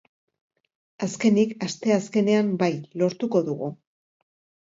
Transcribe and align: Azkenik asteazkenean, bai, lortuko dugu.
Azkenik 1.07 1.51
asteazkenean, 1.67 2.49
bai, 2.63 2.71
lortuko 3.01 3.45
dugu. 3.51 3.69